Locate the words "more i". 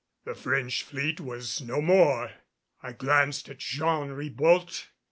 1.79-2.91